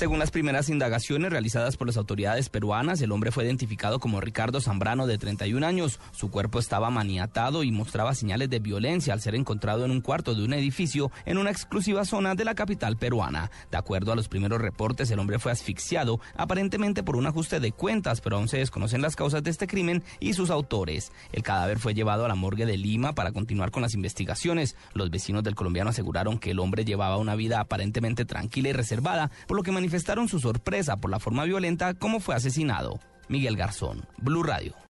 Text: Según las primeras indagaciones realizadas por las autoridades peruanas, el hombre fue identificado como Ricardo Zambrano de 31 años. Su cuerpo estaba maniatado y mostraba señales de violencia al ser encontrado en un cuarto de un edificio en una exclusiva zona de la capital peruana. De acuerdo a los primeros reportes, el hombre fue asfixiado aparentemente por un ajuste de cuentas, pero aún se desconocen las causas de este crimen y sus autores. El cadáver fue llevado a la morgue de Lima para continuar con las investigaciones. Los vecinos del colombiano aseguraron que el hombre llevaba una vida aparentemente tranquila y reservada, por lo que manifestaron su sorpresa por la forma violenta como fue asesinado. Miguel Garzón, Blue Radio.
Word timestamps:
Según 0.00 0.18
las 0.18 0.30
primeras 0.30 0.70
indagaciones 0.70 1.30
realizadas 1.30 1.76
por 1.76 1.86
las 1.86 1.98
autoridades 1.98 2.48
peruanas, 2.48 3.02
el 3.02 3.12
hombre 3.12 3.32
fue 3.32 3.44
identificado 3.44 3.98
como 3.98 4.22
Ricardo 4.22 4.62
Zambrano 4.62 5.06
de 5.06 5.18
31 5.18 5.66
años. 5.66 6.00
Su 6.12 6.30
cuerpo 6.30 6.58
estaba 6.58 6.88
maniatado 6.88 7.64
y 7.64 7.70
mostraba 7.70 8.14
señales 8.14 8.48
de 8.48 8.60
violencia 8.60 9.12
al 9.12 9.20
ser 9.20 9.34
encontrado 9.34 9.84
en 9.84 9.90
un 9.90 10.00
cuarto 10.00 10.34
de 10.34 10.42
un 10.42 10.54
edificio 10.54 11.12
en 11.26 11.36
una 11.36 11.50
exclusiva 11.50 12.06
zona 12.06 12.34
de 12.34 12.46
la 12.46 12.54
capital 12.54 12.96
peruana. 12.96 13.50
De 13.70 13.76
acuerdo 13.76 14.10
a 14.10 14.16
los 14.16 14.28
primeros 14.28 14.58
reportes, 14.58 15.10
el 15.10 15.18
hombre 15.18 15.38
fue 15.38 15.52
asfixiado 15.52 16.18
aparentemente 16.34 17.02
por 17.02 17.16
un 17.16 17.26
ajuste 17.26 17.60
de 17.60 17.72
cuentas, 17.72 18.22
pero 18.22 18.36
aún 18.36 18.48
se 18.48 18.56
desconocen 18.56 19.02
las 19.02 19.16
causas 19.16 19.42
de 19.42 19.50
este 19.50 19.66
crimen 19.66 20.02
y 20.18 20.32
sus 20.32 20.48
autores. 20.48 21.12
El 21.30 21.42
cadáver 21.42 21.78
fue 21.78 21.92
llevado 21.92 22.24
a 22.24 22.28
la 22.28 22.34
morgue 22.36 22.64
de 22.64 22.78
Lima 22.78 23.14
para 23.14 23.32
continuar 23.32 23.70
con 23.70 23.82
las 23.82 23.92
investigaciones. 23.92 24.76
Los 24.94 25.10
vecinos 25.10 25.44
del 25.44 25.56
colombiano 25.56 25.90
aseguraron 25.90 26.38
que 26.38 26.52
el 26.52 26.58
hombre 26.58 26.86
llevaba 26.86 27.18
una 27.18 27.34
vida 27.34 27.60
aparentemente 27.60 28.24
tranquila 28.24 28.70
y 28.70 28.72
reservada, 28.72 29.30
por 29.46 29.58
lo 29.58 29.62
que 29.62 29.72
manifestaron 29.90 30.28
su 30.28 30.38
sorpresa 30.38 30.98
por 30.98 31.10
la 31.10 31.18
forma 31.18 31.42
violenta 31.42 31.94
como 31.94 32.20
fue 32.20 32.36
asesinado. 32.36 33.00
Miguel 33.28 33.56
Garzón, 33.56 34.06
Blue 34.18 34.44
Radio. 34.44 34.80